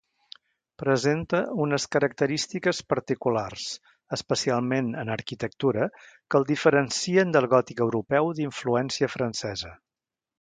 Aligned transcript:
Presenta 0.83 1.39
unes 1.65 1.83
característiques 1.95 2.79
particulars, 2.93 3.65
especialment 4.17 4.89
en 5.01 5.11
arquitectura, 5.17 5.89
que 6.29 6.41
el 6.43 6.47
diferencien 6.53 7.35
del 7.37 7.49
gòtic 7.55 7.85
europeu 7.87 8.33
d'influència 8.41 9.11
francesa. 9.17 9.75